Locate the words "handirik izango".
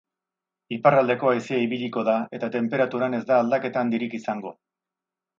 3.83-4.55